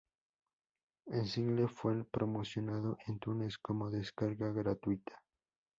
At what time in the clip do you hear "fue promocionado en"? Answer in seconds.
1.67-3.17